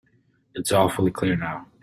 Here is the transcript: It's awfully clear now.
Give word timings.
It's 0.55 0.71
awfully 0.71 1.11
clear 1.11 1.35
now. 1.35 1.67